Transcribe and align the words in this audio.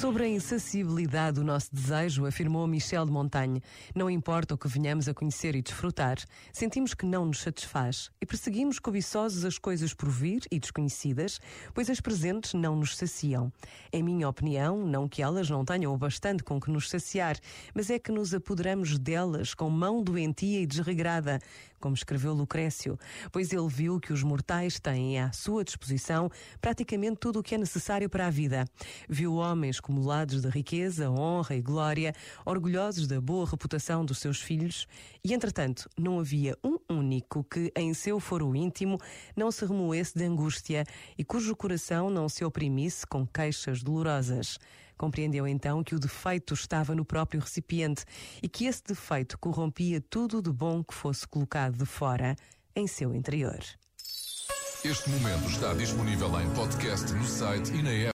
Sobre 0.00 0.24
a 0.24 0.28
insaciabilidade 0.28 1.34
do 1.34 1.44
nosso 1.44 1.68
desejo, 1.70 2.24
afirmou 2.24 2.66
Michel 2.66 3.04
de 3.04 3.12
Montaigne, 3.12 3.62
não 3.94 4.08
importa 4.08 4.54
o 4.54 4.56
que 4.56 4.66
venhamos 4.66 5.06
a 5.08 5.12
conhecer 5.12 5.54
e 5.54 5.60
desfrutar, 5.60 6.16
sentimos 6.50 6.94
que 6.94 7.04
não 7.04 7.26
nos 7.26 7.42
satisfaz 7.42 8.10
e 8.18 8.24
perseguimos 8.24 8.78
cobiçosos 8.78 9.44
as 9.44 9.58
coisas 9.58 9.92
por 9.92 10.08
vir 10.08 10.40
e 10.50 10.58
desconhecidas, 10.58 11.38
pois 11.74 11.90
as 11.90 12.00
presentes 12.00 12.54
não 12.54 12.76
nos 12.76 12.96
saciam. 12.96 13.52
Em 13.92 14.02
minha 14.02 14.26
opinião, 14.26 14.86
não 14.86 15.06
que 15.06 15.22
elas 15.22 15.50
não 15.50 15.66
tenham 15.66 15.92
o 15.92 15.98
bastante 15.98 16.42
com 16.42 16.58
que 16.58 16.70
nos 16.70 16.88
saciar, 16.88 17.36
mas 17.74 17.90
é 17.90 17.98
que 17.98 18.10
nos 18.10 18.32
apoderamos 18.32 18.98
delas 18.98 19.52
com 19.52 19.68
mão 19.68 20.02
doentia 20.02 20.62
e 20.62 20.66
desregrada, 20.66 21.40
como 21.80 21.94
escreveu 21.94 22.32
Lucrécio, 22.32 22.98
pois 23.32 23.52
ele 23.52 23.68
viu 23.68 23.98
que 23.98 24.12
os 24.12 24.22
mortais 24.22 24.78
têm 24.78 25.18
à 25.18 25.32
sua 25.32 25.64
disposição 25.64 26.30
praticamente 26.60 27.16
tudo 27.16 27.40
o 27.40 27.42
que 27.42 27.54
é 27.54 27.58
necessário 27.58 28.08
para 28.08 28.26
a 28.26 28.30
vida. 28.30 28.64
Viu 29.08 29.34
homens 29.34 29.78
acumulados 29.78 30.42
de 30.42 30.48
riqueza, 30.48 31.10
honra 31.10 31.56
e 31.56 31.62
glória, 31.62 32.14
orgulhosos 32.44 33.06
da 33.06 33.20
boa 33.20 33.46
reputação 33.46 34.04
dos 34.04 34.18
seus 34.18 34.40
filhos, 34.40 34.86
e 35.24 35.34
entretanto 35.34 35.88
não 35.98 36.20
havia 36.20 36.56
um 36.62 36.78
único 36.90 37.44
que 37.44 37.72
em 37.76 37.94
seu 37.94 38.18
foro 38.18 38.54
íntimo 38.54 38.98
não 39.36 39.50
se 39.50 39.64
remoesse 39.64 40.18
de 40.18 40.24
angústia 40.24 40.84
e 41.16 41.24
cujo 41.24 41.54
coração 41.56 42.10
não 42.10 42.28
se 42.28 42.44
oprimisse 42.44 43.06
com 43.06 43.26
queixas 43.26 43.82
dolorosas. 43.82 44.58
Compreendeu 44.98 45.46
então 45.46 45.82
que 45.82 45.94
o 45.94 45.98
defeito 45.98 46.52
estava 46.52 46.94
no 46.94 47.04
próprio 47.04 47.40
recipiente 47.40 48.04
e 48.42 48.48
que 48.48 48.66
esse 48.66 48.82
defeito 48.84 49.38
corrompia 49.38 50.00
tudo 50.10 50.42
de 50.42 50.52
bom 50.52 50.84
que 50.84 50.92
fosse 50.92 51.26
colocado 51.26 51.78
de 51.78 51.86
fora 51.86 52.36
em 52.76 52.86
seu 52.86 53.14
interior. 53.14 53.58
Este 54.82 55.10
momento 55.10 55.46
está 55.46 55.74
disponível 55.74 56.28
em 56.40 56.48
podcast 56.54 57.12
no 57.12 57.24
site 57.24 57.70
e 57.72 57.82
na 57.82 57.90
app. 57.90 58.08